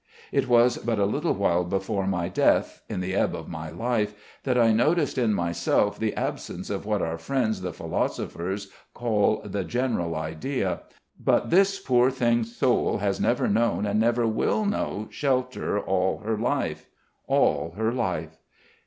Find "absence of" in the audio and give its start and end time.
6.15-6.87